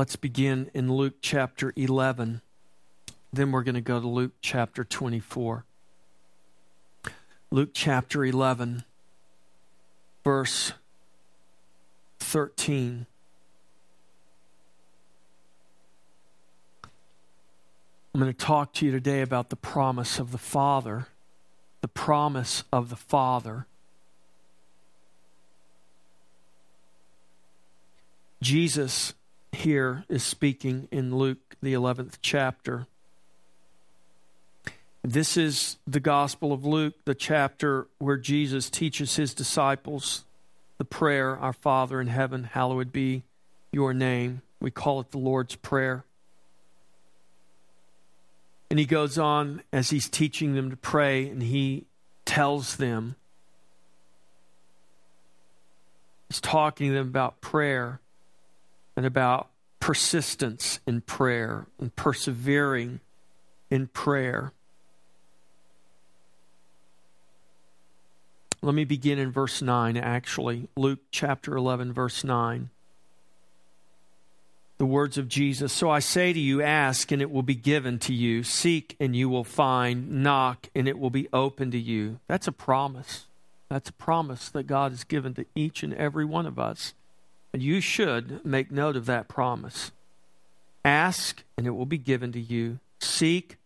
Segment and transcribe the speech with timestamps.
[0.00, 2.40] let's begin in Luke chapter 11.
[3.34, 5.66] Then we're going to go to Luke chapter 24.
[7.50, 8.84] Luke chapter 11,
[10.24, 10.72] verse
[12.18, 13.04] 13.
[18.14, 21.08] I'm going to talk to you today about the promise of the Father.
[21.82, 23.66] The promise of the Father.
[28.40, 29.12] Jesus
[29.52, 32.86] here is speaking in Luke, the 11th chapter.
[35.02, 40.24] This is the Gospel of Luke, the chapter where Jesus teaches his disciples
[40.78, 43.22] the prayer, Our Father in heaven, hallowed be
[43.70, 44.40] your name.
[44.60, 46.04] We call it the Lord's Prayer.
[48.70, 51.84] And he goes on as he's teaching them to pray, and he
[52.24, 53.16] tells them,
[56.28, 58.00] he's talking to them about prayer
[59.00, 59.48] and about
[59.80, 63.00] persistence in prayer and persevering
[63.70, 64.52] in prayer.
[68.60, 70.68] Let me begin in verse 9, actually.
[70.76, 72.68] Luke chapter 11, verse 9
[74.76, 75.72] the words of Jesus.
[75.72, 79.16] So I say to you, ask and it will be given to you, seek and
[79.16, 82.18] you will find, knock and it will be open to you.
[82.28, 83.26] That's a promise.
[83.70, 86.94] That's a promise that God has given to each and every one of us.
[87.52, 89.90] And you should make note of that promise.
[90.84, 93.56] Ask and it will be given to you, seek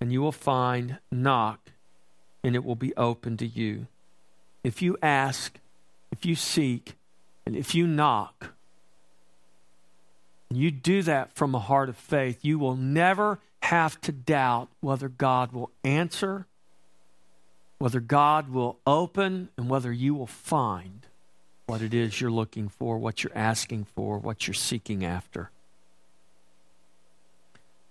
[0.00, 1.70] and you will find, knock
[2.42, 3.86] and it will be open to you.
[4.64, 5.58] If you ask,
[6.10, 6.96] if you seek,
[7.46, 8.54] and if you knock,
[10.50, 15.08] you do that from a heart of faith, you will never have to doubt whether
[15.08, 16.46] God will answer,
[17.78, 21.06] whether God will open, and whether you will find
[21.72, 25.50] what it is you're looking for, what you're asking for, what you're seeking after.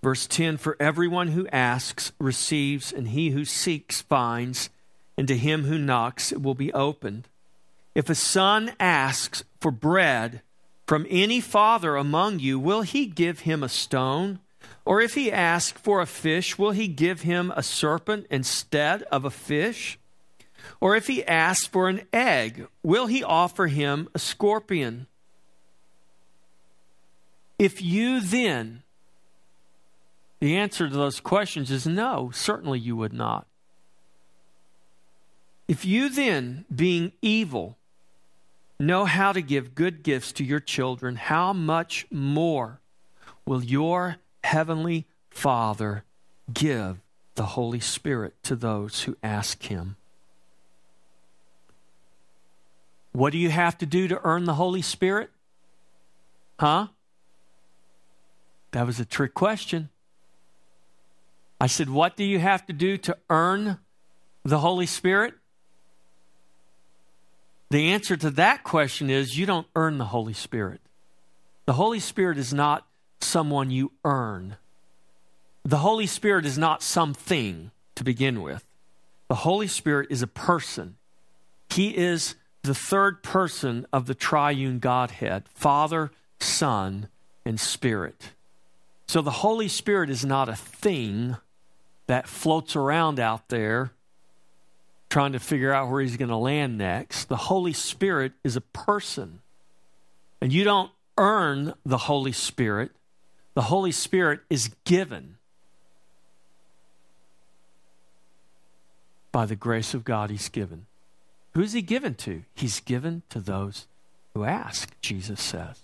[0.03, 4.69] Verse 10 For everyone who asks receives, and he who seeks finds,
[5.17, 7.27] and to him who knocks it will be opened.
[7.95, 10.43] If a son asks for bread,
[10.85, 14.41] from any father among you, will he give him a stone?
[14.85, 19.25] Or if he asks for a fish, will he give him a serpent instead of
[19.25, 19.97] a fish?
[20.79, 25.07] Or if he asks for an egg, will he offer him a scorpion?
[27.59, 28.83] If you then,
[30.39, 33.45] the answer to those questions is no, certainly you would not.
[35.67, 37.77] If you then, being evil,
[38.79, 42.79] know how to give good gifts to your children, how much more
[43.45, 46.03] will your heavenly Father
[46.51, 46.97] give
[47.35, 49.95] the Holy Spirit to those who ask Him?
[53.11, 55.29] What do you have to do to earn the Holy Spirit?
[56.59, 56.87] Huh?
[58.71, 59.89] That was a trick question.
[61.59, 63.79] I said, What do you have to do to earn
[64.43, 65.33] the Holy Spirit?
[67.69, 70.81] The answer to that question is you don't earn the Holy Spirit.
[71.65, 72.85] The Holy Spirit is not
[73.21, 74.57] someone you earn.
[75.63, 78.65] The Holy Spirit is not something to begin with.
[79.29, 80.97] The Holy Spirit is a person.
[81.69, 87.07] He is the third person of the triune Godhead Father, Son,
[87.45, 88.31] and Spirit.
[89.07, 91.37] So the Holy Spirit is not a thing
[92.07, 93.91] that floats around out there
[95.09, 97.25] trying to figure out where he's going to land next.
[97.25, 99.41] The Holy Spirit is a person.
[100.39, 102.91] And you don't earn the Holy Spirit,
[103.53, 105.35] the Holy Spirit is given
[109.31, 110.85] by the grace of God he's given.
[111.53, 112.43] Who's he given to?
[112.53, 113.87] He's given to those
[114.33, 115.81] who ask, Jesus says.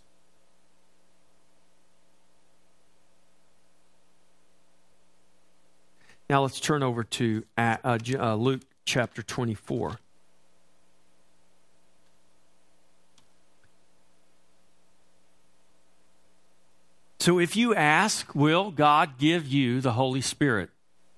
[6.30, 10.00] Now let's turn over to uh, uh, Luke chapter 24.
[17.20, 20.70] So, if you ask, will God give you the Holy Spirit?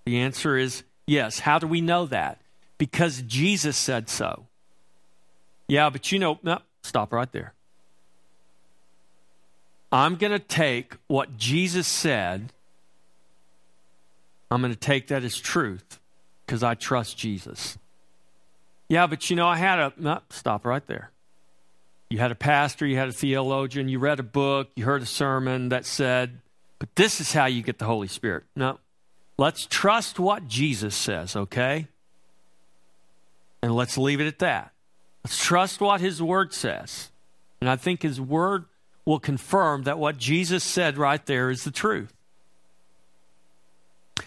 [0.05, 1.39] The answer is yes.
[1.39, 2.41] How do we know that?
[2.79, 4.47] Because Jesus said so.
[5.69, 7.53] Yeah, but you know, no, stop right there.
[9.91, 12.51] I'm going to take what Jesus said,
[14.51, 15.99] I'm going to take that as truth
[16.45, 17.77] because I trust Jesus.
[18.87, 21.11] Yeah, but you know, I had a, no, stop right there.
[22.09, 25.07] You had a pastor, you had a theologian, you read a book, you heard a
[25.07, 26.39] sermon that said,
[26.79, 28.45] but this is how you get the Holy Spirit.
[28.55, 28.79] No,
[29.37, 31.87] let's trust what Jesus says, okay?
[33.61, 34.73] And let's leave it at that.
[35.23, 37.09] Let's trust what His Word says.
[37.61, 38.65] And I think His Word
[39.05, 42.13] will confirm that what Jesus said right there is the truth.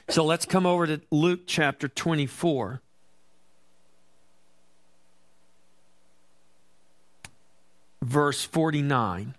[0.09, 2.81] So let's come over to Luke chapter 24.
[8.03, 9.35] Verse 49.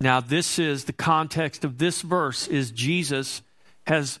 [0.00, 3.40] Now, this is the context of this verse is Jesus
[3.86, 4.18] has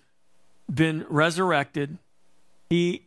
[0.72, 1.98] been resurrected.
[2.70, 3.02] He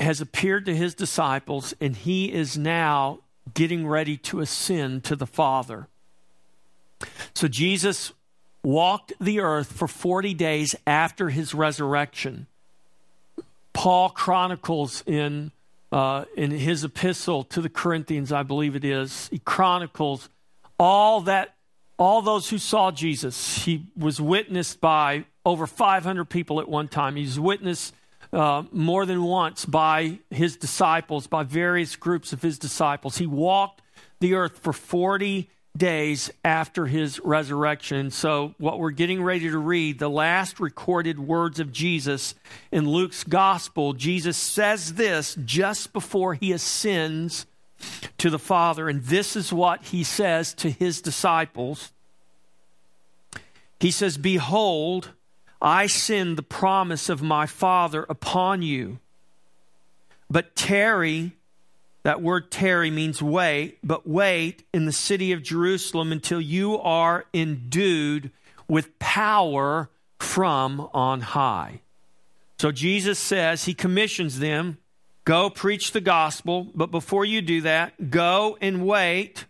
[0.00, 3.20] has appeared to his disciples, and he is now
[3.54, 5.88] getting ready to ascend to the Father.
[7.34, 8.12] So Jesus
[8.62, 12.46] walked the earth for 40 days after his resurrection.
[13.72, 15.52] Paul chronicles in,
[15.92, 20.28] uh, in his epistle to the Corinthians, I believe it is, he chronicles
[20.78, 21.54] all that
[21.98, 23.64] all those who saw Jesus.
[23.64, 27.14] He was witnessed by over 500 people at one time.
[27.14, 27.94] He's witnessed
[28.32, 33.18] uh, more than once by his disciples, by various groups of his disciples.
[33.18, 33.82] He walked
[34.20, 38.10] the earth for 40 days after his resurrection.
[38.10, 42.34] So, what we're getting ready to read, the last recorded words of Jesus
[42.70, 47.46] in Luke's gospel, Jesus says this just before he ascends
[48.18, 48.88] to the Father.
[48.88, 51.92] And this is what he says to his disciples.
[53.78, 55.10] He says, Behold,
[55.60, 58.98] I send the promise of my Father upon you.
[60.30, 61.32] But tarry,
[62.02, 67.26] that word tarry means wait, but wait in the city of Jerusalem until you are
[67.34, 68.30] endued
[68.68, 71.80] with power from on high.
[72.58, 74.78] So Jesus says, He commissions them
[75.24, 79.44] Go preach the gospel, but before you do that, go and wait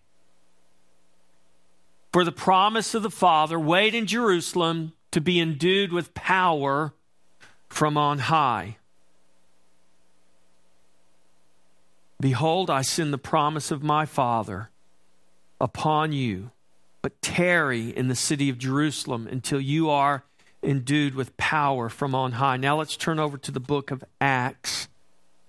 [2.12, 3.58] for the promise of the Father.
[3.58, 6.92] Wait in Jerusalem to be endued with power
[7.68, 8.76] from on high.
[12.20, 14.70] Behold, I send the promise of my Father
[15.60, 16.50] upon you,
[17.00, 20.24] but tarry in the city of Jerusalem until you are
[20.62, 22.58] endued with power from on high.
[22.58, 24.88] Now let's turn over to the book of Acts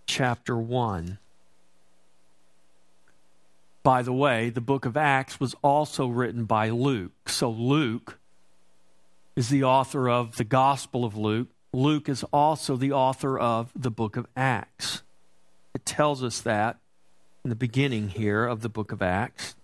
[0.06, 1.18] chapter 1.
[3.84, 7.28] By the way, the book of Acts was also written by Luke.
[7.28, 8.18] So Luke
[9.36, 11.50] is the author of the Gospel of Luke.
[11.74, 15.04] Luke is also the author of the book of Acts.
[15.74, 16.78] It tells us that
[17.44, 19.56] in the beginning here of the book of Acts.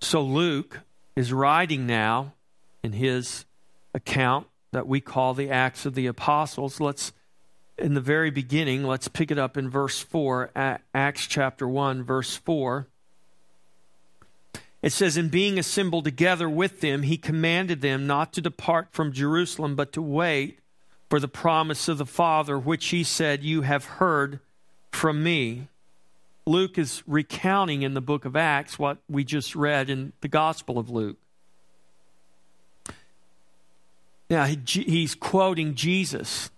[0.00, 0.80] So Luke
[1.14, 2.34] is writing now
[2.82, 3.44] in his
[3.94, 6.80] account that we call the Acts of the Apostles.
[6.80, 7.12] Let's
[7.78, 10.50] in the very beginning, let's pick it up in verse 4,
[10.94, 12.88] Acts chapter 1, verse 4.
[14.86, 19.10] It says, In being assembled together with them, he commanded them not to depart from
[19.10, 20.60] Jerusalem, but to wait
[21.10, 24.38] for the promise of the Father, which he said, You have heard
[24.92, 25.66] from me.
[26.46, 30.78] Luke is recounting in the book of Acts what we just read in the Gospel
[30.78, 31.16] of Luke.
[34.30, 36.50] Now, he's quoting Jesus.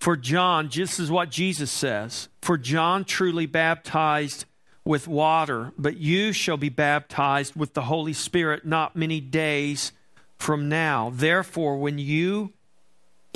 [0.00, 4.46] For John, just as what Jesus says, for John truly baptized
[4.86, 9.92] with water, but you shall be baptized with the Holy Spirit not many days
[10.38, 11.10] from now.
[11.12, 12.52] Therefore, when you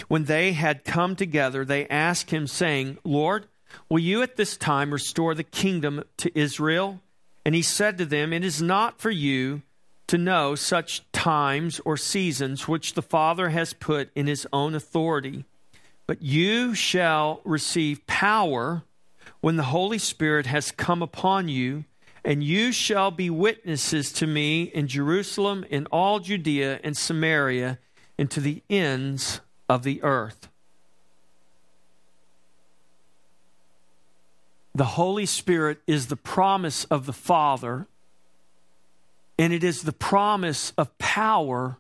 [0.08, 3.44] when they had come together, they asked him, saying, Lord,
[3.90, 7.00] will you at this time restore the kingdom to Israel?
[7.44, 9.60] And he said to them, It is not for you
[10.06, 15.44] to know such times or seasons which the Father has put in his own authority
[16.10, 18.82] but you shall receive power
[19.40, 21.84] when the Holy Spirit has come upon you,
[22.24, 27.78] and you shall be witnesses to me in Jerusalem, in all Judea and Samaria,
[28.18, 30.48] and to the ends of the earth.
[34.74, 37.86] The Holy Spirit is the promise of the Father,
[39.38, 41.78] and it is the promise of power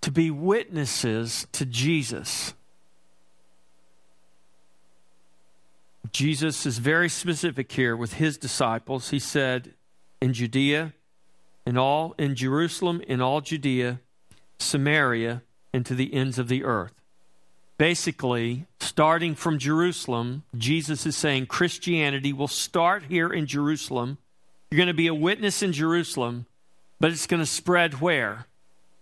[0.00, 2.54] to be witnesses to Jesus.
[6.12, 9.10] Jesus is very specific here with his disciples.
[9.10, 9.74] He said,
[10.20, 10.92] in Judea,
[11.66, 14.00] in all in Jerusalem, in all Judea,
[14.58, 16.92] Samaria, and to the ends of the earth.
[17.78, 24.18] Basically, starting from Jerusalem, Jesus is saying Christianity will start here in Jerusalem.
[24.70, 26.46] You're going to be a witness in Jerusalem,
[26.98, 28.46] but it's going to spread where?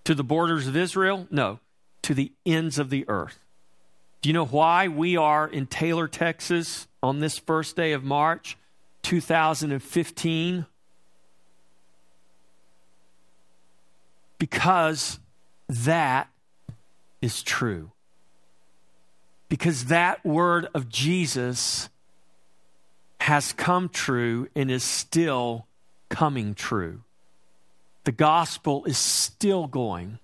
[0.05, 1.27] To the borders of Israel?
[1.31, 1.59] No,
[2.03, 3.39] to the ends of the earth.
[4.21, 8.57] Do you know why we are in Taylor, Texas on this first day of March
[9.03, 10.67] 2015?
[14.39, 15.21] Because
[15.69, 16.29] that
[17.21, 17.93] is true.
[19.49, 21.89] Because that word of Jesus
[23.21, 25.67] has come true and is still
[26.09, 27.03] coming true.
[28.05, 30.19] the gospel is still going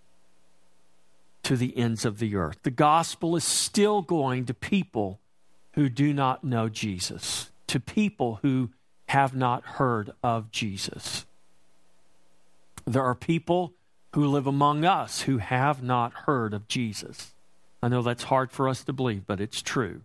[1.44, 2.58] to the ends of the earth.
[2.62, 5.20] The gospel is still going to people
[5.72, 8.70] who do not know Jesus, to people who
[9.08, 11.26] have not heard of Jesus.
[12.86, 13.72] There are people
[14.14, 17.32] who live among us who have not heard of Jesus.
[17.82, 20.02] I know that's hard for us to believe, but it's true.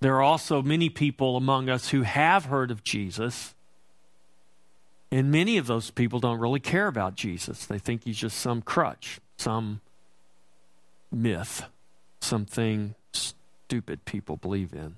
[0.00, 3.54] There are also many people among us who have heard of Jesus,
[5.10, 7.66] and many of those people don't really care about Jesus.
[7.66, 9.80] They think he's just some crutch, some
[11.10, 11.64] myth,
[12.20, 14.96] something stupid people believe in.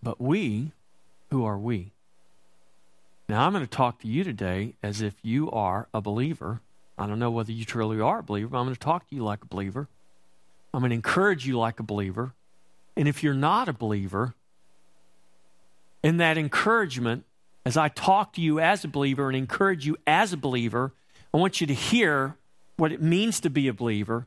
[0.00, 0.70] But we,
[1.30, 1.90] who are we?
[3.28, 6.60] Now, I'm going to talk to you today as if you are a believer.
[6.96, 9.14] I don't know whether you truly are a believer, but I'm going to talk to
[9.14, 9.88] you like a believer.
[10.72, 12.32] I'm going to encourage you like a believer.
[12.98, 14.34] And if you're not a believer,
[16.02, 17.24] in that encouragement,
[17.64, 20.92] as I talk to you as a believer and encourage you as a believer,
[21.32, 22.36] I want you to hear
[22.76, 24.26] what it means to be a believer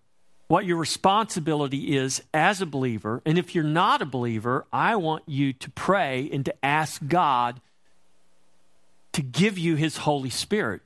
[0.51, 3.21] what your responsibility is as a believer.
[3.25, 7.61] And if you're not a believer, I want you to pray and to ask God
[9.13, 10.81] to give you His Holy Spirit.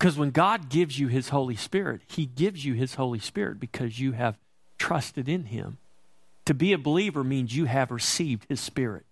[0.00, 4.00] Because when God gives you His Holy Spirit, He gives you His Holy Spirit because
[4.00, 4.38] you have
[4.78, 5.76] trusted in Him.
[6.46, 9.04] To be a believer means you have received His Spirit.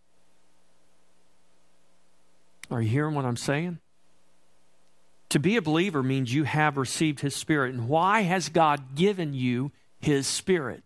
[2.70, 3.80] Are you hearing what I'm saying?
[5.28, 7.74] To be a believer means you have received his spirit.
[7.74, 10.82] And why has God given you his spirit?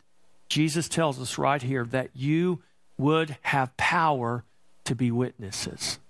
[0.48, 2.60] Jesus tells us right here that you
[2.98, 4.42] would have power
[4.84, 6.00] to be witnesses.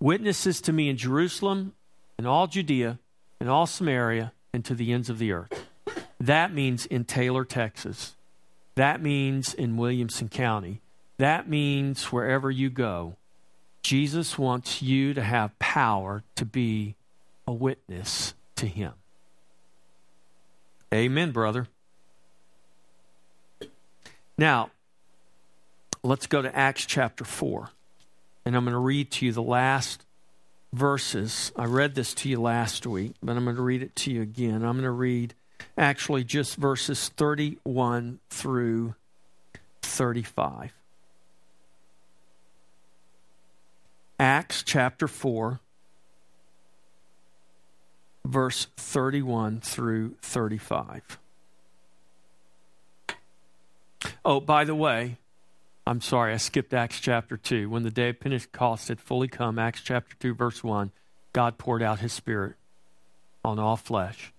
[0.00, 1.72] Witnesses to me in Jerusalem,
[2.18, 2.98] in all Judea,
[3.40, 5.66] in all Samaria, and to the ends of the earth.
[6.18, 8.14] That means in Taylor, Texas.
[8.74, 10.80] That means in Williamson County.
[11.18, 13.16] That means wherever you go.
[13.82, 16.94] Jesus wants you to have power to be
[17.46, 18.92] a witness to him.
[20.92, 21.68] Amen, brother.
[24.38, 24.70] Now,
[26.02, 27.70] let's go to Acts chapter 4.
[28.44, 30.05] And I'm going to read to you the last
[30.72, 31.52] verses.
[31.56, 34.22] I read this to you last week, but I'm going to read it to you
[34.22, 34.56] again.
[34.56, 35.34] I'm going to read
[35.76, 38.94] actually just verses 31 through
[39.82, 40.72] 35.
[44.18, 45.60] Acts chapter 4,
[48.24, 51.18] verse 31 through 35.
[54.24, 55.18] Oh, by the way,
[55.86, 57.70] I'm sorry, I skipped Acts chapter 2.
[57.70, 60.90] When the day of Pentecost had fully come, Acts chapter 2, verse 1,
[61.32, 62.54] God poured out his Spirit
[63.44, 64.32] on all flesh.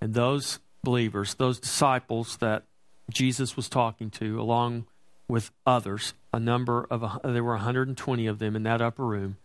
[0.00, 2.64] And those believers, those disciples that
[3.08, 4.86] Jesus was talking to, along
[5.28, 9.36] with others, a number of, there were 120 of them in that upper room.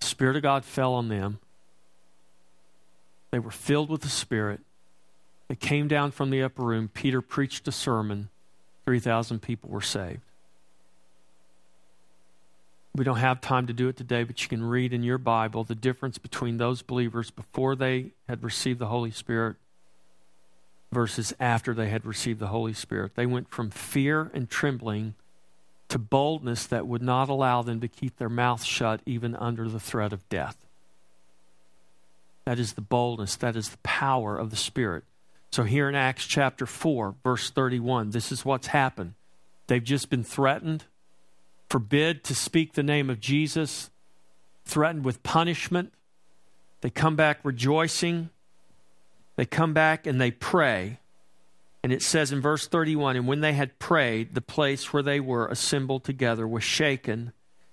[0.00, 1.38] The Spirit of God fell on them.
[3.30, 4.60] They were filled with the Spirit.
[5.48, 6.88] They came down from the upper room.
[6.88, 8.30] Peter preached a sermon.
[8.86, 10.22] 3,000 people were saved.
[12.98, 15.62] We don't have time to do it today, but you can read in your Bible
[15.62, 19.54] the difference between those believers before they had received the Holy Spirit
[20.90, 23.12] versus after they had received the Holy Spirit.
[23.14, 25.14] They went from fear and trembling
[25.90, 29.78] to boldness that would not allow them to keep their mouth shut even under the
[29.78, 30.56] threat of death.
[32.46, 35.04] That is the boldness, that is the power of the Spirit.
[35.52, 39.14] So, here in Acts chapter 4, verse 31, this is what's happened.
[39.68, 40.84] They've just been threatened,
[41.68, 43.90] forbid to speak the name of Jesus,
[44.64, 45.92] threatened with punishment.
[46.80, 48.30] They come back rejoicing.
[49.36, 50.98] They come back and they pray.
[51.82, 55.20] And it says in verse 31 And when they had prayed, the place where they
[55.20, 57.32] were assembled together was shaken,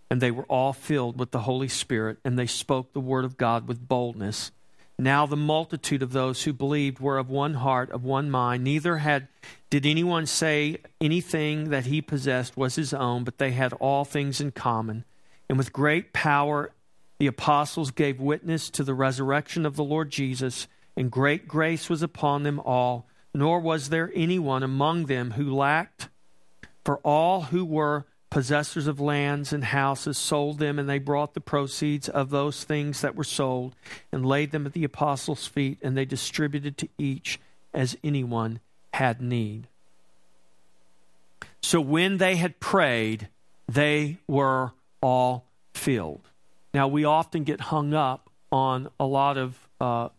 [0.09, 3.37] and they were all filled with the Holy Spirit, and they spoke the word of
[3.37, 4.51] God with boldness.
[4.97, 8.63] Now the multitude of those who believed were of one heart, of one mind.
[8.63, 9.27] Neither had
[9.69, 14.39] did anyone say anything that he possessed was his own, but they had all things
[14.39, 15.03] in common.
[15.49, 16.71] And with great power
[17.17, 22.01] the apostles gave witness to the resurrection of the Lord Jesus, and great grace was
[22.01, 26.07] upon them all nor was there anyone among them who lacked.
[26.85, 31.39] For all who were possessors of lands and houses sold them, and they brought the
[31.39, 33.73] proceeds of those things that were sold
[34.11, 37.39] and laid them at the apostles' feet, and they distributed to each
[37.73, 38.59] as anyone
[38.93, 39.67] had need.
[41.61, 43.29] So when they had prayed,
[43.69, 46.27] they were all filled.
[46.73, 50.09] Now, we often get hung up on a lot of uh,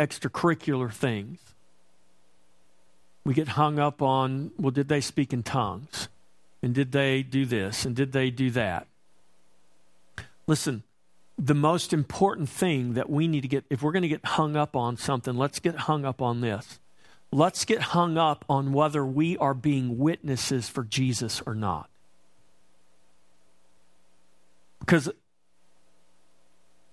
[0.00, 1.38] extracurricular things.
[3.24, 6.08] We get hung up on, well, did they speak in tongues?
[6.62, 7.84] And did they do this?
[7.84, 8.86] And did they do that?
[10.46, 10.82] Listen,
[11.38, 14.56] the most important thing that we need to get, if we're going to get hung
[14.56, 16.78] up on something, let's get hung up on this.
[17.32, 21.88] Let's get hung up on whether we are being witnesses for Jesus or not.
[24.80, 25.08] Because,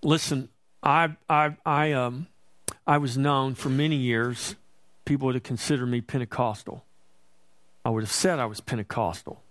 [0.02, 0.50] listen,
[0.82, 2.28] I, I, I, um,
[2.88, 4.56] I was known for many years,
[5.06, 6.86] people would have considered me Pentecostal.
[7.84, 9.42] I would have said I was Pentecostal.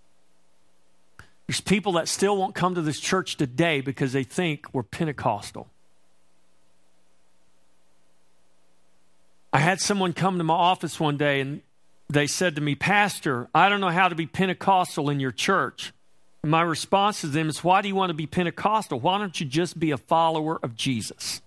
[1.49, 5.67] There's people that still won't come to this church today because they think we're Pentecostal.
[9.51, 11.61] I had someone come to my office one day and
[12.07, 15.91] they said to me, Pastor, I don't know how to be Pentecostal in your church.
[16.43, 18.99] My response to them is, Why do you want to be Pentecostal?
[18.99, 21.41] Why don't you just be a follower of Jesus?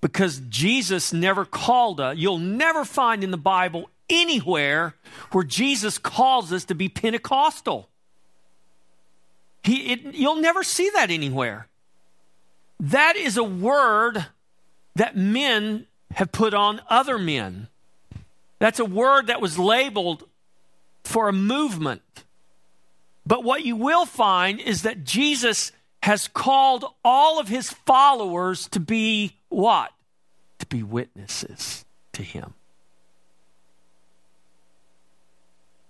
[0.00, 2.16] Because Jesus never called us.
[2.16, 4.94] You'll never find in the Bible anywhere
[5.32, 7.88] where Jesus calls us to be Pentecostal.
[9.62, 11.68] He, it, you'll never see that anywhere.
[12.80, 14.26] That is a word
[14.94, 17.68] that men have put on other men.
[18.58, 20.24] That's a word that was labeled
[21.02, 22.02] for a movement.
[23.26, 28.80] But what you will find is that Jesus has called all of his followers to
[28.80, 29.90] be what?
[30.58, 32.54] To be witnesses to him.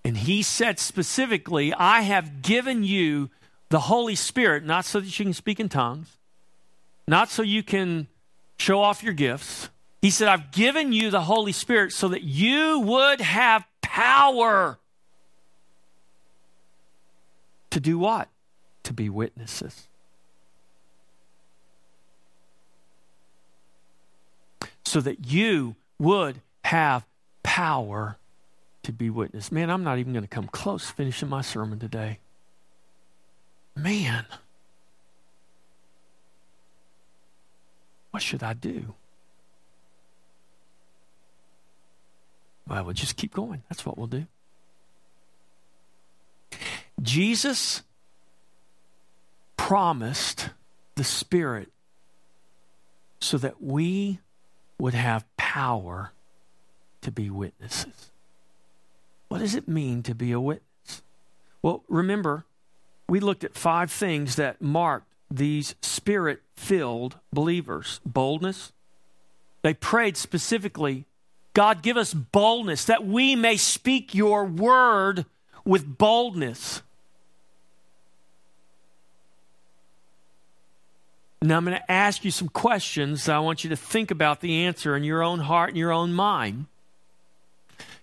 [0.04, 3.30] And he said specifically, I have given you
[3.70, 6.18] the Holy Spirit, not so that you can speak in tongues,
[7.08, 8.06] not so you can
[8.58, 9.70] show off your gifts.
[10.02, 14.78] He said, I've given you the Holy Spirit so that you would have power
[17.70, 18.28] to do what?
[18.84, 19.88] To be witnesses.
[24.84, 27.06] So that you would have
[27.42, 28.18] power
[28.84, 29.50] to be witness.
[29.50, 32.18] Man, I'm not even going to come close finishing my sermon today.
[33.76, 34.24] Man,
[38.10, 38.94] what should I do?
[42.66, 43.62] Well, we'll just keep going.
[43.68, 44.26] That's what we'll do.
[47.02, 47.82] Jesus
[49.56, 50.50] promised
[50.94, 51.70] the Spirit
[53.20, 54.20] so that we
[54.78, 56.12] would have power
[57.02, 58.10] to be witnesses.
[59.28, 61.02] What does it mean to be a witness?
[61.62, 62.44] Well, remember,
[63.08, 68.72] we looked at five things that marked these spirit filled believers boldness.
[69.62, 71.06] They prayed specifically,
[71.54, 75.24] God, give us boldness that we may speak your word
[75.64, 76.82] with boldness.
[81.40, 83.28] Now, I'm going to ask you some questions.
[83.28, 86.12] I want you to think about the answer in your own heart and your own
[86.12, 86.66] mind.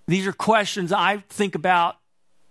[0.08, 1.98] These are questions I think about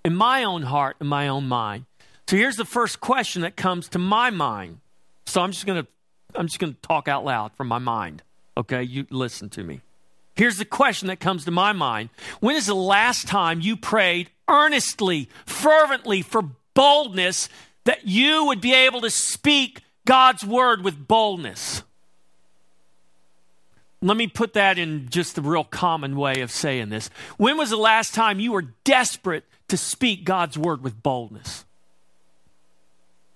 [0.04, 1.84] in my own heart and my own mind.
[2.28, 4.78] So here's the first question that comes to my mind.
[5.26, 5.88] So I'm just going to
[6.34, 8.22] I'm just going to talk out loud from my mind.
[8.56, 9.80] Okay, you listen to me.
[10.36, 12.10] Here's the question that comes to my mind.
[12.38, 16.42] When is the last time you prayed earnestly, fervently for
[16.74, 17.48] boldness
[17.84, 21.82] that you would be able to speak God's word with boldness?
[24.02, 27.10] Let me put that in just the real common way of saying this.
[27.36, 31.66] When was the last time you were desperate to speak God's word with boldness?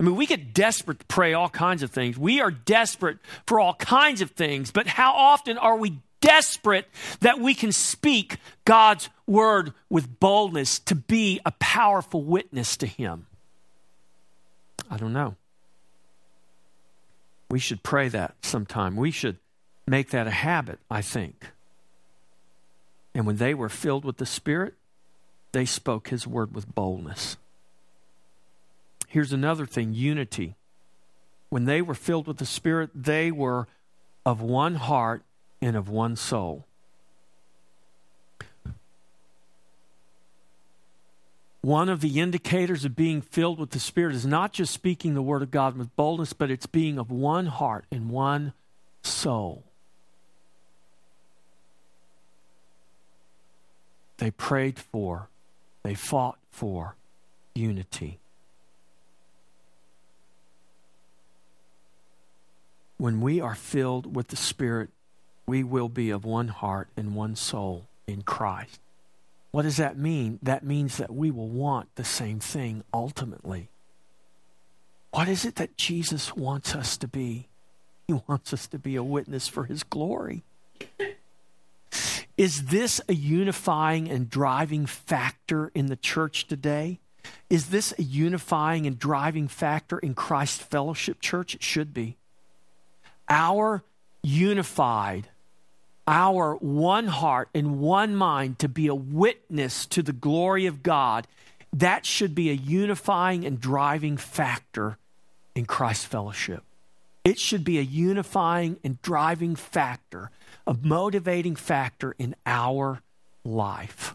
[0.00, 2.18] I mean, we get desperate to pray all kinds of things.
[2.18, 6.88] We are desperate for all kinds of things, but how often are we desperate
[7.20, 13.27] that we can speak God's word with boldness to be a powerful witness to Him?
[14.90, 15.37] I don't know.
[17.50, 18.96] We should pray that sometime.
[18.96, 19.38] We should
[19.86, 21.48] make that a habit, I think.
[23.14, 24.74] And when they were filled with the Spirit,
[25.52, 27.36] they spoke His word with boldness.
[29.08, 30.56] Here's another thing unity.
[31.48, 33.68] When they were filled with the Spirit, they were
[34.26, 35.22] of one heart
[35.62, 36.64] and of one soul.
[41.60, 45.22] One of the indicators of being filled with the Spirit is not just speaking the
[45.22, 48.52] Word of God with boldness, but it's being of one heart and one
[49.02, 49.63] soul.
[54.18, 55.29] They prayed for,
[55.83, 56.96] they fought for
[57.55, 58.18] unity.
[63.05, 64.88] when we are filled with the Spirit,
[65.46, 68.81] we will be of one heart and one soul in Christ.
[69.50, 70.38] What does that mean?
[70.42, 73.68] That means that we will want the same thing ultimately.
[75.11, 77.48] What is it that Jesus wants us to be?
[78.09, 80.42] He wants us to be a witness for His glory.
[82.36, 86.98] Is this a unifying and driving factor in the church today?
[87.48, 91.54] Is this a unifying and driving factor in Christ Fellowship Church?
[91.54, 92.16] It should be.
[93.28, 93.84] Our
[94.22, 95.28] unified,
[96.08, 101.26] our one heart and one mind to be a witness to the glory of God,
[101.72, 104.98] that should be a unifying and driving factor
[105.54, 106.62] in Christ Fellowship.
[107.24, 110.30] It should be a unifying and driving factor,
[110.66, 113.03] a motivating factor in our
[113.44, 114.14] life.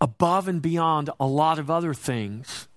[0.00, 2.68] Above and beyond a lot of other things.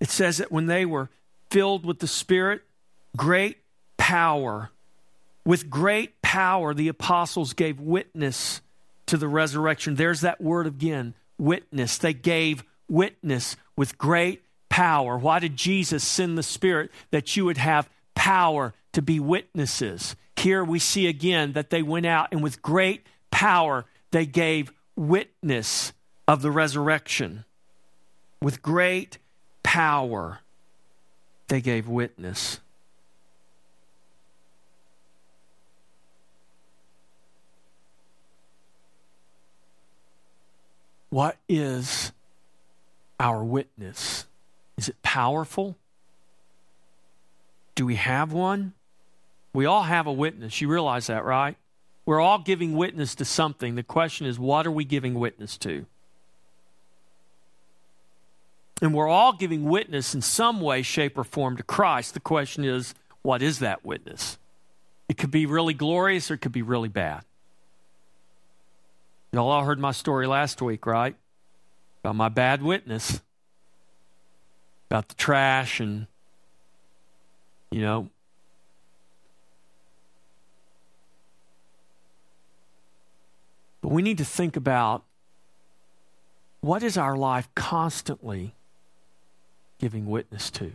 [0.00, 1.10] It says that when they were
[1.50, 2.62] filled with the Spirit,
[3.16, 3.58] great
[3.96, 4.70] power
[5.44, 8.60] with great power, the apostles gave witness
[9.06, 9.96] to the resurrection.
[9.96, 11.98] There's that word again witness.
[11.98, 15.18] They gave witness with great power.
[15.18, 16.90] Why did Jesus send the Spirit?
[17.10, 20.14] That you would have power to be witnesses.
[20.36, 25.92] Here we see again that they went out and with great power they gave witness
[26.28, 27.44] of the resurrection.
[28.40, 29.18] With great
[29.62, 30.40] power
[31.48, 32.60] they gave witness.
[41.12, 42.10] What is
[43.20, 44.24] our witness?
[44.78, 45.76] Is it powerful?
[47.74, 48.72] Do we have one?
[49.52, 50.62] We all have a witness.
[50.62, 51.56] You realize that, right?
[52.06, 53.74] We're all giving witness to something.
[53.74, 55.84] The question is, what are we giving witness to?
[58.80, 62.14] And we're all giving witness in some way, shape, or form to Christ.
[62.14, 64.38] The question is, what is that witness?
[65.10, 67.22] It could be really glorious or it could be really bad.
[69.32, 71.16] Y'all all heard my story last week, right?
[72.02, 73.22] About my bad witness,
[74.90, 76.06] about the trash and,
[77.70, 78.08] you know,
[83.82, 85.02] But we need to think about
[86.60, 88.54] what is our life constantly
[89.80, 90.72] giving witness to?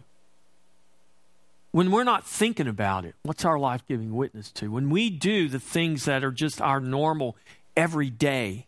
[1.72, 4.70] When we're not thinking about it, what's our life giving witness to?
[4.70, 7.38] When we do the things that are just our normal
[7.78, 8.66] every day,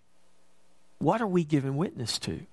[0.99, 2.45] what are we giving witness to?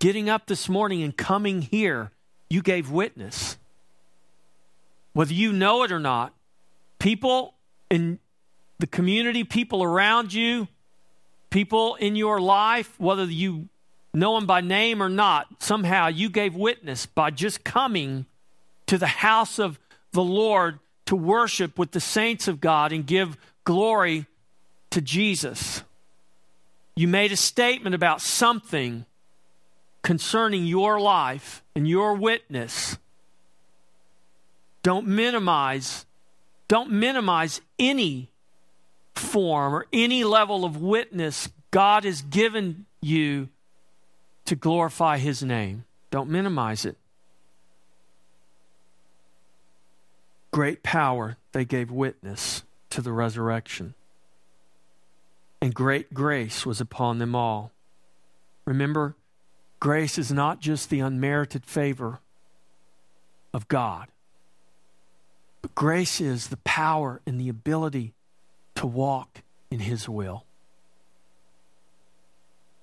[0.00, 2.10] Getting up this morning and coming here,
[2.48, 3.58] you gave witness.
[5.12, 6.34] Whether you know it or not,
[6.98, 7.54] people
[7.90, 8.18] in
[8.78, 10.66] the community, people around you,
[11.50, 13.68] people in your life, whether you
[14.12, 18.26] know them by name or not, somehow you gave witness by just coming
[18.86, 19.78] to the house of
[20.12, 24.26] the Lord to worship with the saints of God and give glory
[24.90, 25.82] to Jesus.
[26.96, 29.04] You made a statement about something
[30.02, 32.98] concerning your life and your witness.
[34.82, 36.06] Don't minimize
[36.66, 38.30] don't minimize any
[39.14, 43.48] form or any level of witness God has given you
[44.46, 45.84] to glorify his name.
[46.10, 46.96] Don't minimize it.
[50.54, 53.92] Great power they gave witness to the resurrection.
[55.60, 57.72] And great grace was upon them all.
[58.64, 59.16] Remember,
[59.80, 62.20] grace is not just the unmerited favor
[63.52, 64.06] of God,
[65.60, 68.14] but grace is the power and the ability
[68.76, 70.44] to walk in His will.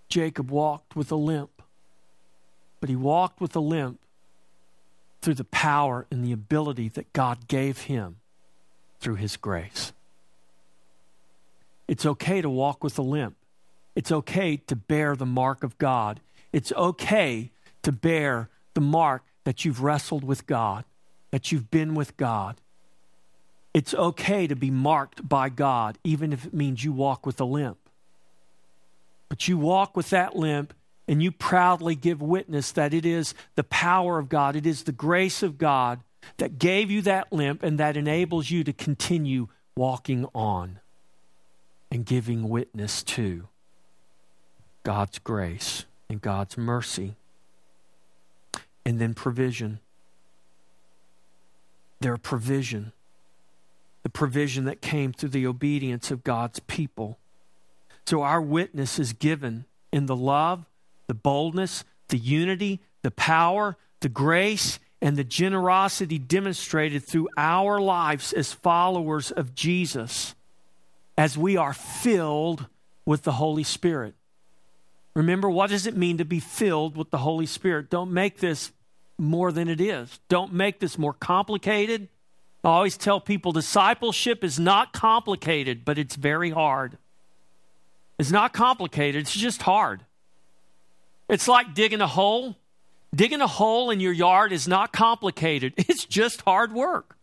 [0.10, 1.62] Jacob walked with a limp,
[2.82, 4.01] but he walked with a limp
[5.22, 8.18] through the power and the ability that God gave him
[9.00, 9.94] through his grace.
[11.88, 13.36] It's okay to walk with a limp.
[13.96, 16.22] It's okay to bear the mark of God.
[16.54, 17.52] It's okay
[17.84, 20.86] to bear the mark that you've wrestled with God,
[21.32, 22.56] that you've been with God.
[23.74, 27.46] It's okay to be marked by God, even if it means you walk with a
[27.46, 27.78] limp.
[29.30, 30.74] But you walk with that limp
[31.12, 34.94] and you proudly give witness that it is the power of God, it is the
[34.94, 36.00] grace of God
[36.38, 40.80] that gave you that limp and that enables you to continue walking on
[41.92, 43.50] and giving witness to
[44.84, 47.18] God's grace and God's mercy.
[48.86, 49.82] And then provision.
[52.00, 52.94] Their provision.
[54.04, 57.18] The provision that came through the obedience of God's people.
[58.06, 60.66] So our witness is given in the love
[61.12, 68.32] the boldness, the unity, the power, the grace, and the generosity demonstrated through our lives
[68.32, 70.36] as followers of Jesus.
[71.18, 72.68] as we are filled
[73.06, 74.16] with the Holy Spirit.
[75.14, 77.90] Remember, what does it mean to be filled with the Holy Spirit?
[77.90, 78.72] Don't make this
[79.18, 80.20] more than it is.
[80.30, 82.08] Don't make this more complicated.
[82.64, 86.98] I always tell people discipleship is not complicated, but it's very hard.
[88.18, 90.06] It's not complicated, it's just hard.
[91.32, 92.58] It's like digging a hole.
[93.16, 97.18] Digging a hole in your yard is not complicated, it's just hard work,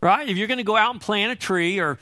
[0.00, 0.28] right?
[0.28, 1.98] If you're going to go out and plant a tree or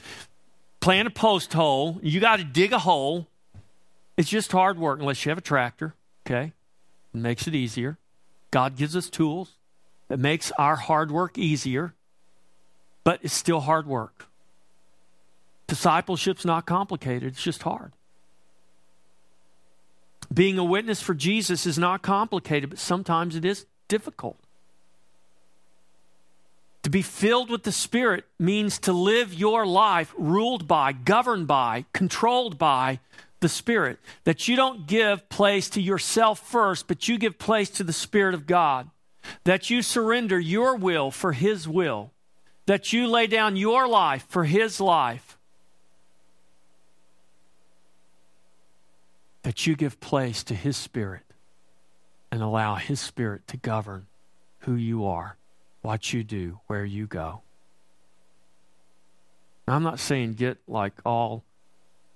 [0.81, 3.27] plant a post hole, you got to dig a hole.
[4.17, 5.95] It's just hard work unless you have a tractor,
[6.27, 6.53] okay?
[7.15, 7.99] It makes it easier.
[8.51, 9.53] God gives us tools
[10.09, 11.95] that makes our hard work easier,
[13.03, 14.27] but it's still hard work.
[15.67, 17.93] Discipleship's not complicated, it's just hard.
[20.33, 24.39] Being a witness for Jesus is not complicated, but sometimes it is difficult.
[26.85, 31.85] To be filled with the Spirit means to live your life ruled by, governed by,
[31.93, 32.99] controlled by
[33.41, 33.99] the Spirit.
[34.25, 38.35] That you don't give place to yourself first, but you give place to the Spirit
[38.35, 38.91] of God.
[39.45, 42.11] That you surrender your will for His will.
[42.67, 45.32] That you lay down your life for His life.
[49.43, 51.25] That you give place to His Spirit
[52.31, 54.07] and allow His Spirit to govern
[54.61, 55.37] who you are,
[55.83, 57.43] what you do, where you go.
[59.67, 61.45] Now, I'm not saying get like all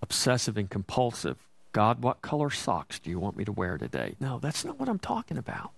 [0.03, 1.37] obsessive and compulsive.
[1.73, 4.15] God, what color socks do you want me to wear today?
[4.21, 5.73] No, that's not what I'm talking about.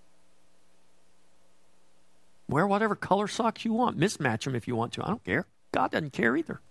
[2.47, 3.99] Wear whatever color socks you want.
[3.99, 5.03] Mismatch them if you want to.
[5.03, 5.45] I don't care.
[5.71, 6.61] God doesn't care either.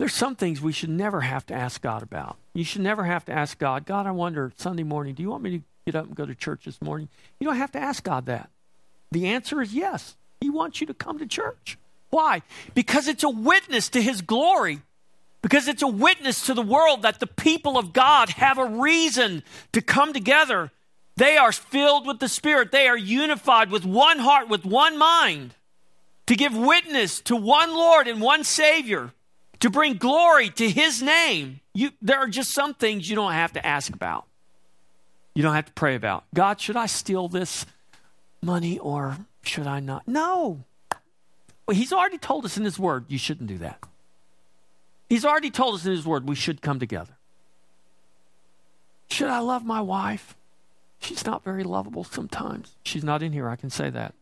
[0.00, 2.38] There's some things we should never have to ask God about.
[2.54, 5.42] You should never have to ask God, God, I wonder Sunday morning, do you want
[5.42, 7.10] me to get up and go to church this morning?
[7.38, 8.48] You don't have to ask God that.
[9.12, 10.16] The answer is yes.
[10.40, 11.76] He wants you to come to church.
[12.08, 12.40] Why?
[12.72, 14.80] Because it's a witness to his glory.
[15.42, 19.42] Because it's a witness to the world that the people of God have a reason
[19.72, 20.70] to come together.
[21.16, 22.72] They are filled with the Spirit.
[22.72, 25.56] They are unified with one heart, with one mind,
[26.26, 29.12] to give witness to one Lord and one Savior,
[29.60, 31.60] to bring glory to His name.
[31.72, 34.26] You, there are just some things you don't have to ask about.
[35.34, 36.24] You don't have to pray about.
[36.34, 37.64] God, should I steal this
[38.42, 40.08] money or should I not?
[40.08, 40.64] No.
[41.70, 43.78] He's already told us in His Word you shouldn't do that.
[45.08, 47.12] He's already told us in His Word we should come together.
[49.10, 50.36] Should I love my wife?
[51.00, 52.76] She's not very lovable sometimes.
[52.84, 54.14] She's not in here, I can say that.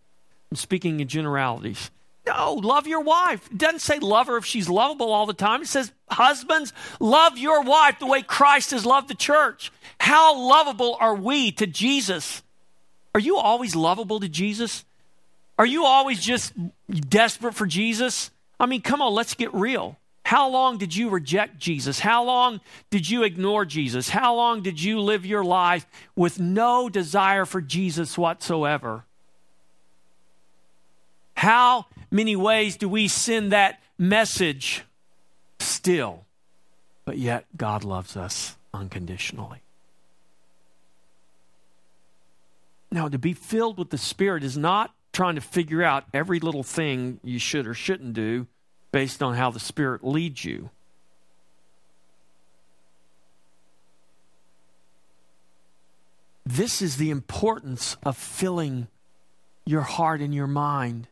[0.50, 1.90] I'm speaking in generalities.
[2.28, 3.48] No, love your wife.
[3.50, 5.62] It doesn't say love her if she's lovable all the time.
[5.62, 9.72] It says, husbands, love your wife the way Christ has loved the church.
[9.98, 12.42] How lovable are we to Jesus?
[13.14, 14.84] Are you always lovable to Jesus?
[15.58, 16.52] Are you always just
[17.08, 18.30] desperate for Jesus?
[18.60, 19.96] I mean, come on, let's get real.
[20.22, 21.98] How long did you reject Jesus?
[21.98, 22.60] How long
[22.90, 24.10] did you ignore Jesus?
[24.10, 29.04] How long did you live your life with no desire for Jesus whatsoever?
[31.34, 34.84] How many ways do we send that message
[35.60, 36.24] still?
[37.04, 39.62] But yet, God loves us unconditionally.
[42.90, 46.62] Now, to be filled with the Spirit is not trying to figure out every little
[46.62, 48.46] thing you should or shouldn't do
[48.92, 50.70] based on how the Spirit leads you.
[56.46, 58.88] This is the importance of filling
[59.66, 61.08] your heart and your mind,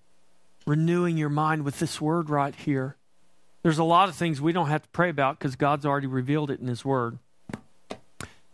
[0.67, 2.97] renewing your mind with this word right here.
[3.63, 6.51] There's a lot of things we don't have to pray about because God's already revealed
[6.51, 7.19] it in His Word.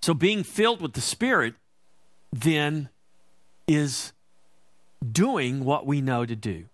[0.01, 1.55] So, being filled with the Spirit
[2.33, 2.89] then
[3.69, 4.13] is
[5.11, 6.65] doing what we know to do.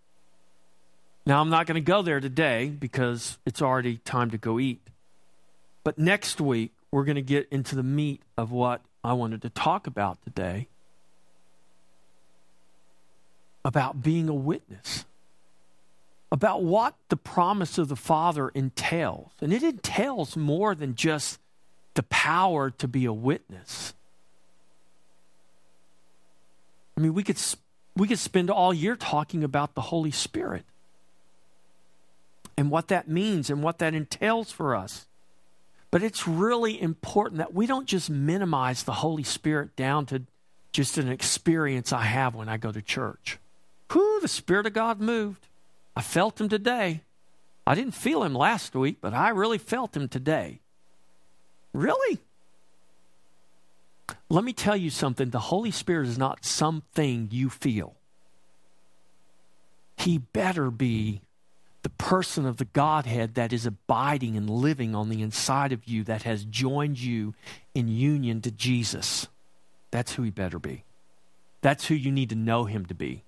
[1.27, 4.81] Now, I'm not going to go there today because it's already time to go eat.
[5.85, 9.51] But next week, we're going to get into the meat of what I wanted to
[9.51, 10.69] talk about today
[13.65, 15.05] about being a witness,
[16.31, 19.33] about what the promise of the Father entails.
[19.41, 21.41] And it entails more than just
[21.95, 23.95] the power to be a witness.
[26.97, 27.39] I mean, we could
[27.97, 30.65] we could spend all year talking about the Holy Spirit
[32.57, 35.07] and what that means and what that entails for us.
[35.91, 40.23] But it's really important that we don't just minimize the Holy Spirit down to
[40.73, 43.39] just an experience I have when I go to church.
[43.91, 45.48] Whew, the Spirit of God moved.
[45.99, 47.03] I felt Him today.
[47.67, 50.61] I didn't feel Him last week, but I really felt Him today.
[51.73, 52.19] Really?
[54.29, 57.97] Let me tell you something the Holy Spirit is not something you feel.
[59.97, 61.23] he better be
[61.83, 66.05] the person of the Godhead that is abiding and living on the inside of you,
[66.05, 67.35] that has joined you
[67.75, 69.27] in union to Jesus.
[69.91, 70.85] That's who he better be.
[71.61, 73.25] That's who you need to know him to be.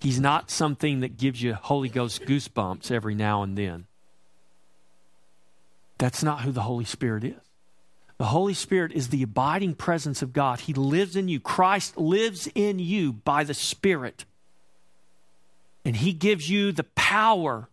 [0.00, 3.86] He's not something that gives you Holy Ghost goosebumps every now and then.
[5.98, 7.34] That's not who the Holy Spirit is.
[8.18, 10.60] The Holy Spirit is the abiding presence of God.
[10.60, 11.40] He lives in you.
[11.40, 14.24] Christ lives in you by the Spirit.
[15.84, 17.68] And He gives you the power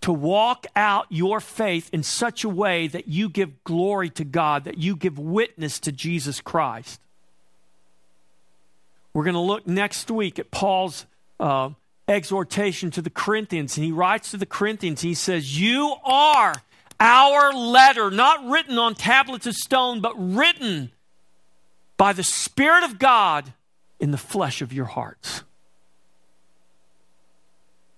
[0.00, 4.64] to walk out your faith in such a way that you give glory to God,
[4.64, 7.00] that you give witness to Jesus Christ.
[9.12, 11.04] We're going to look next week at Paul's
[11.40, 11.70] uh,
[12.06, 13.76] exhortation to the Corinthians.
[13.76, 16.54] And he writes to the Corinthians, he says, You are
[17.00, 20.90] our letter, not written on tablets of stone, but written
[21.96, 23.52] by the Spirit of God
[24.00, 25.42] in the flesh of your hearts.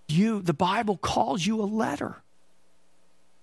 [0.09, 2.16] You, the Bible calls you a letter.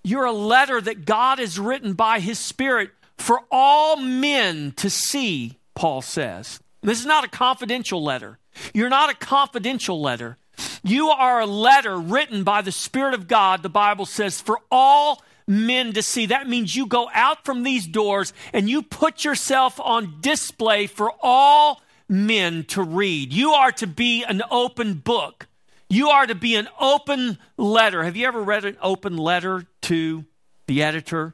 [0.04, 5.58] You're a letter that God has written by His Spirit for all men to see,
[5.76, 6.60] Paul says.
[6.82, 8.38] This is not a confidential letter.
[8.74, 10.38] You're not a confidential letter.
[10.84, 15.22] You are a letter written by the Spirit of God, the Bible says, for all
[15.48, 16.26] men to see.
[16.26, 21.12] That means you go out from these doors and you put yourself on display for
[21.22, 23.34] all men to read.
[23.34, 25.48] You are to be an open book.
[25.90, 28.04] You are to be an open letter.
[28.04, 30.26] Have you ever read an open letter to
[30.68, 31.34] the editor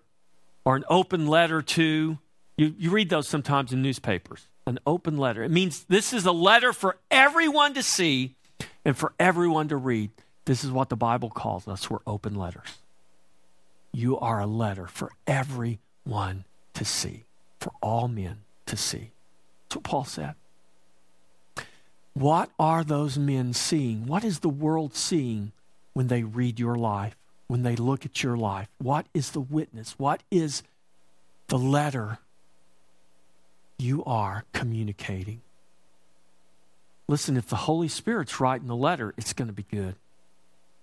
[0.63, 2.17] or an open letter to,
[2.57, 5.43] you, you read those sometimes in newspapers, an open letter.
[5.43, 8.35] It means this is a letter for everyone to see
[8.85, 10.11] and for everyone to read.
[10.45, 11.89] This is what the Bible calls us.
[11.89, 12.79] We're open letters.
[13.91, 17.23] You are a letter for everyone to see,
[17.59, 19.11] for all men to see.
[19.67, 20.35] That's what Paul said.
[22.13, 24.05] What are those men seeing?
[24.05, 25.51] What is the world seeing
[25.93, 27.15] when they read your life,
[27.47, 28.67] when they look at your life?
[28.77, 29.95] What is the witness?
[29.97, 30.63] What is
[31.47, 32.19] the letter
[33.83, 35.41] you are communicating?
[37.07, 39.95] Listen, if the Holy Spirit's writing the letter, it's going to be good.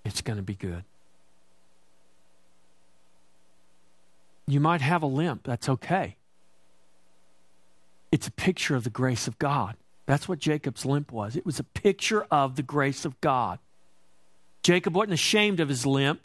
[0.05, 0.85] It's going to be good.
[4.47, 5.45] You might have a limp.
[5.45, 6.17] That's okay.
[8.13, 9.77] It's a picture of the grace of God.
[10.07, 11.37] That's what Jacob's limp was.
[11.37, 13.61] It was a picture of the grace of God.
[14.63, 16.21] Jacob wasn't ashamed of his limp.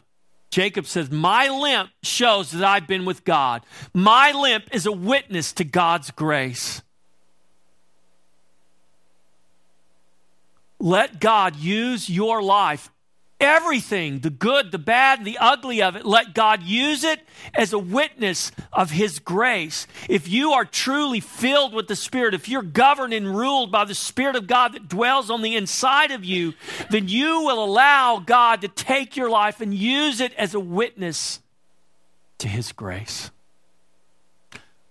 [0.50, 3.62] Jacob says, My limp shows that I've been with God.
[3.92, 6.82] My limp is a witness to God's grace.
[10.78, 12.90] Let God use your life
[13.38, 17.20] Everything, the good, the bad, the ugly of it, let God use it
[17.52, 19.86] as a witness of His grace.
[20.08, 23.94] If you are truly filled with the Spirit, if you're governed and ruled by the
[23.94, 26.54] Spirit of God that dwells on the inside of you,
[26.90, 31.40] then you will allow God to take your life and use it as a witness
[32.38, 33.30] to His grace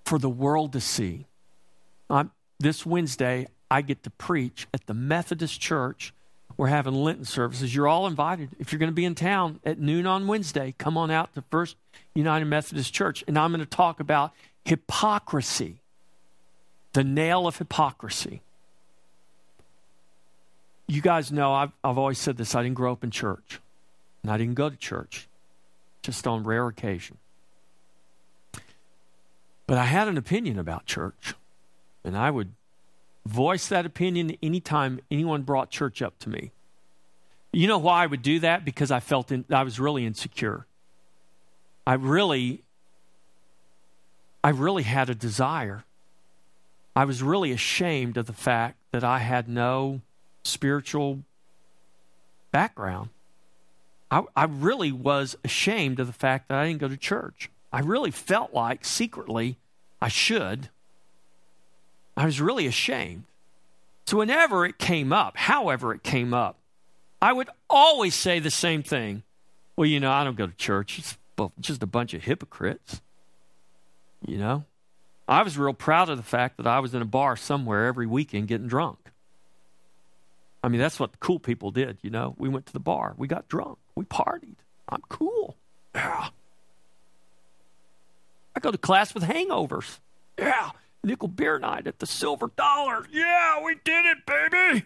[0.04, 1.26] for the world to see.
[2.12, 2.30] I'm,
[2.60, 6.14] this Wednesday, I get to preach at the Methodist Church
[6.58, 7.76] we're having Lenten services.
[7.76, 8.50] You're all invited.
[8.60, 11.44] If you're going to be in town at noon on Wednesday, come on out to
[11.50, 11.76] First
[12.14, 13.24] United Methodist Church.
[13.28, 14.32] And I'm going to talk about
[14.64, 15.78] hypocrisy,
[16.94, 18.42] the nail of hypocrisy.
[20.88, 23.60] You guys know I've, I've always said this I didn't grow up in church,
[24.24, 25.28] and I didn't go to church,
[26.04, 27.18] just on rare occasion.
[29.68, 31.34] But I had an opinion about church,
[32.04, 32.52] and I would
[33.26, 36.52] voice that opinion anytime anyone brought church up to me.
[37.52, 38.66] You know why I would do that?
[38.66, 40.66] Because I felt in, I was really insecure.
[41.88, 42.64] I really,
[44.44, 45.86] I really had a desire.
[46.96, 50.02] I was really ashamed of the fact that I had no
[50.44, 51.20] spiritual
[52.52, 53.10] background.
[54.12, 57.50] I, I really was ashamed of the fact that I didn't go to church.
[57.74, 59.58] I really felt like secretly
[60.02, 60.70] I should.
[62.18, 63.24] I was really ashamed.
[64.06, 66.58] So, whenever it came up, however it came up,
[67.22, 69.24] I would always say the same thing.
[69.76, 71.00] Well, you know, I don't go to church.
[71.00, 71.18] It's
[71.60, 73.02] just a bunch of hypocrites.
[74.26, 74.66] You know?
[75.28, 78.06] I was real proud of the fact that I was in a bar somewhere every
[78.06, 79.00] weekend getting drunk.
[80.64, 82.36] I mean, that's what the cool people did, you know?
[82.38, 84.56] We went to the bar, we got drunk, we partied.
[84.88, 85.58] I'm cool.
[85.96, 86.30] Yeah.
[88.56, 89.98] I go to class with hangovers.
[90.38, 90.72] Yeah
[91.06, 93.06] nickel beer night at the Silver Dollar.
[93.12, 94.86] Yeah, we did it, baby.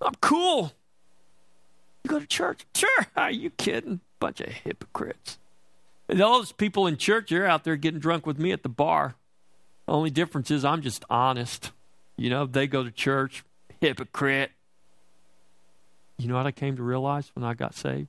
[0.00, 0.72] I'm cool.
[2.04, 2.66] You go to church?
[2.74, 3.06] Sure.
[3.16, 4.00] Are you kidding?
[4.18, 5.38] Bunch of hypocrites.
[6.08, 9.14] And those people in church, they're out there getting drunk with me at the bar.
[9.86, 11.72] Only difference is I'm just honest.
[12.16, 13.44] You know, they go to church,
[13.80, 14.50] hypocrite.
[16.18, 18.08] You know what I came to realize when I got saved?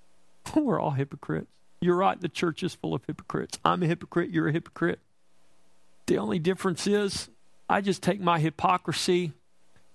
[0.54, 1.50] We're all hypocrites.
[1.80, 3.58] You're right, the church is full of hypocrites.
[3.64, 5.00] I'm a hypocrite, you're a hypocrite.
[6.10, 7.28] The only difference is
[7.68, 9.32] I just take my hypocrisy,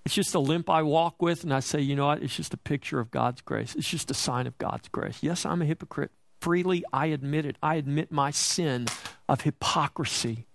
[0.05, 2.24] it's just a limp I walk with, and I say, you know what?
[2.24, 3.76] It's just a picture of God's grace.
[3.76, 5.18] It's just a sign of God's grace.
[5.20, 6.11] Yes, I'm a hypocrite.
[6.39, 7.57] Freely, I admit it.
[7.61, 8.88] I admit my sin
[9.28, 10.45] of hypocrisy.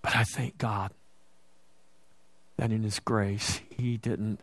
[0.00, 0.92] But I thank God
[2.56, 4.38] that in His grace, He didn't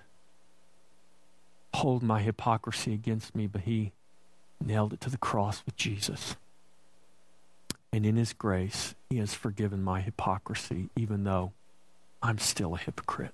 [1.76, 3.93] hold my hypocrisy against me, but He
[4.59, 6.36] nailed it to the cross with Jesus.
[7.93, 11.51] And in His grace, He has forgiven my hypocrisy, even though
[12.23, 13.33] I'm still a hypocrite.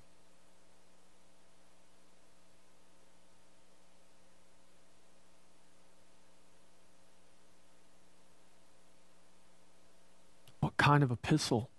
[10.59, 11.69] What kind of epistle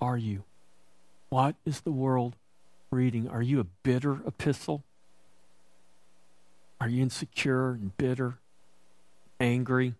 [0.00, 0.44] are you?
[1.30, 2.34] What is the world
[2.90, 3.28] reading?
[3.28, 4.82] Are you a bitter epistle?
[6.80, 8.38] Are you insecure and bitter,
[9.40, 9.94] angry,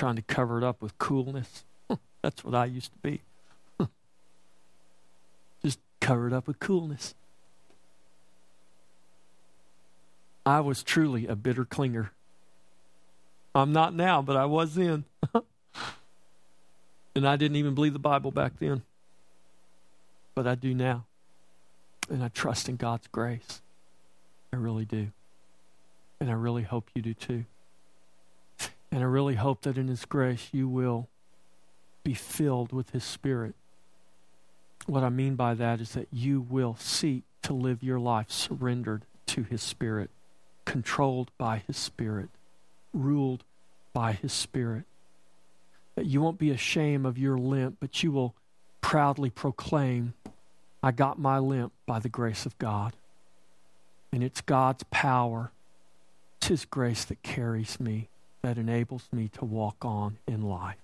[0.00, 1.62] trying to cover it up with coolness?
[2.22, 3.20] That's what I used to be.
[5.62, 7.14] Just cover it up with coolness.
[10.46, 12.08] I was truly a bitter clinger.
[13.54, 15.04] I'm not now, but I was then.
[17.14, 18.80] and I didn't even believe the Bible back then.
[20.34, 21.04] But I do now.
[22.08, 23.60] And I trust in God's grace.
[24.50, 25.08] I really do.
[26.20, 27.44] And I really hope you do too.
[28.92, 31.08] And I really hope that in His grace you will
[32.02, 33.54] be filled with His Spirit.
[34.86, 39.04] What I mean by that is that you will seek to live your life surrendered
[39.26, 40.10] to His Spirit,
[40.64, 42.30] controlled by His Spirit,
[42.92, 43.44] ruled
[43.92, 44.84] by His Spirit.
[45.94, 48.34] That you won't be ashamed of your limp, but you will
[48.80, 50.14] proudly proclaim,
[50.82, 52.94] I got my limp by the grace of God.
[54.12, 55.52] And it's God's power
[56.40, 58.08] it's His grace that carries me,
[58.42, 60.76] that enables me to walk on in life.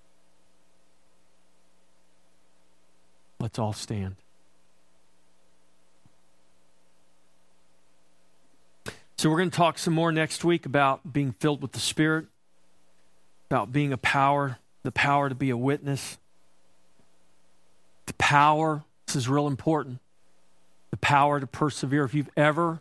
[3.40, 4.16] Let's all stand.
[9.18, 12.26] So, we're going to talk some more next week about being filled with the Spirit,
[13.50, 16.18] about being a power, the power to be a witness.
[18.04, 20.00] The power, this is real important,
[20.90, 22.04] the power to persevere.
[22.04, 22.80] If you've ever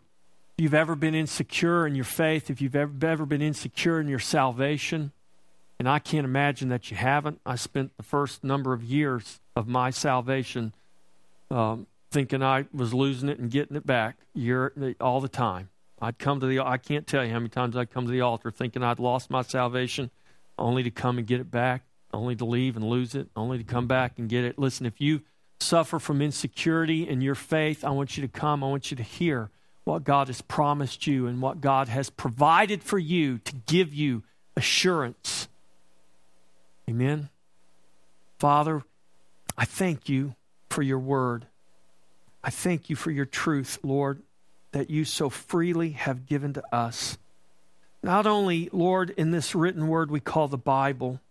[0.57, 4.07] if you've ever been insecure in your faith, if you've ever, ever been insecure in
[4.07, 5.11] your salvation,
[5.77, 7.41] and I can't imagine that you haven't.
[7.45, 10.73] I spent the first number of years of my salvation
[11.51, 15.67] um, thinking I was losing it and getting it back year, all the time.
[16.01, 18.21] I'd come to the, I can't tell you how many times I'd come to the
[18.21, 20.09] altar thinking I'd lost my salvation,
[20.57, 21.83] only to come and get it back,
[22.13, 24.57] only to leave and lose it, only to come back and get it.
[24.57, 25.21] Listen, if you
[25.59, 28.63] suffer from insecurity in your faith, I want you to come.
[28.63, 29.49] I want you to hear
[29.85, 34.23] what God has promised you and what God has provided for you to give you
[34.57, 35.47] assurance.
[36.89, 37.29] Amen.
[38.39, 38.83] Father,
[39.57, 40.35] I thank you
[40.69, 41.45] for your word.
[42.43, 44.21] I thank you for your truth, Lord,
[44.71, 47.17] that you so freely have given to us.
[48.03, 51.21] Not only, Lord, in this written word we call the Bible,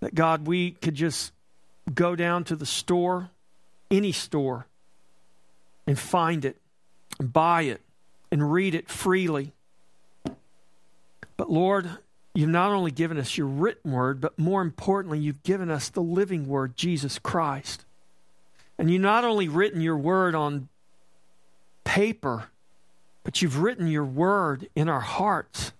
[0.00, 1.32] that God, we could just
[1.92, 3.30] go down to the store,
[3.90, 4.66] any store,
[5.86, 6.56] and find it
[7.18, 7.80] buy it
[8.30, 9.52] and read it freely.
[11.36, 11.90] But Lord,
[12.34, 16.02] you've not only given us your written word, but more importantly, you've given us the
[16.02, 17.84] living word, Jesus Christ.
[18.78, 20.68] And you've not only written your word on
[21.84, 22.48] paper,
[23.22, 25.72] but you've written your word in our hearts.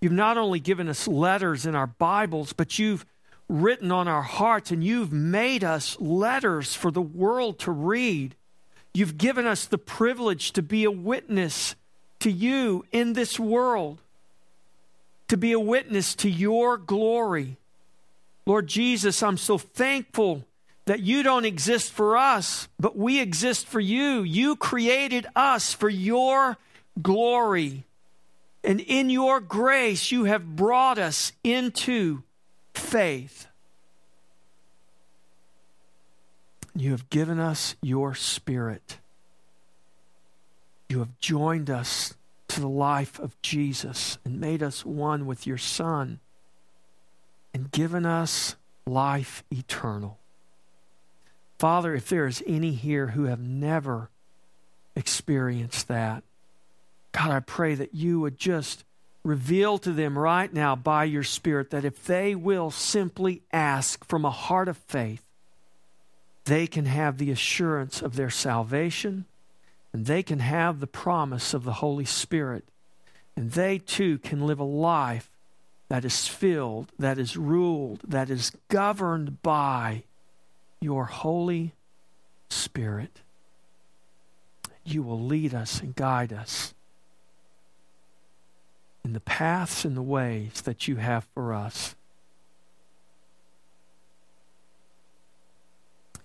[0.00, 3.04] You've not only given us letters in our Bibles, but you've
[3.48, 8.34] written on our hearts and you've made us letters for the world to read.
[8.92, 11.74] You've given us the privilege to be a witness
[12.20, 13.98] to you in this world,
[15.28, 17.56] to be a witness to your glory.
[18.46, 20.44] Lord Jesus, I'm so thankful
[20.86, 24.22] that you don't exist for us, but we exist for you.
[24.22, 26.58] You created us for your
[27.00, 27.84] glory.
[28.64, 32.22] And in your grace, you have brought us into
[32.74, 33.46] faith.
[36.80, 38.96] You have given us your spirit.
[40.88, 42.14] You have joined us
[42.48, 46.20] to the life of Jesus and made us one with your Son
[47.52, 48.56] and given us
[48.86, 50.16] life eternal.
[51.58, 54.08] Father, if there is any here who have never
[54.96, 56.22] experienced that,
[57.12, 58.84] God, I pray that you would just
[59.22, 64.24] reveal to them right now by your Spirit that if they will simply ask from
[64.24, 65.22] a heart of faith,
[66.50, 69.24] they can have the assurance of their salvation
[69.92, 72.64] And they can have the promise of the Holy Spirit.
[73.36, 75.30] And they too can live a life
[75.88, 80.04] that is filled, that is ruled, that is governed by
[80.80, 81.74] your Holy
[82.48, 83.22] Spirit.
[84.84, 86.74] You will lead us and guide us
[89.04, 91.96] in the paths and the ways that you have for us.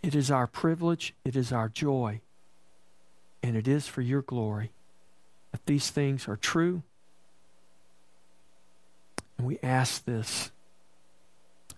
[0.06, 2.22] It is our privilege, it is our joy,
[3.42, 4.70] and it is for your glory
[5.52, 6.84] that these things are true.
[9.40, 10.52] And we ask this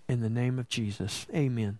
[0.09, 1.25] in the name of Jesus.
[1.33, 1.79] Amen.